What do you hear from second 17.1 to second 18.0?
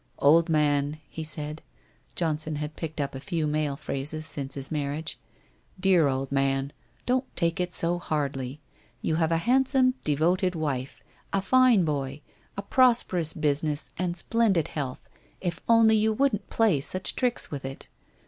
tricks with it.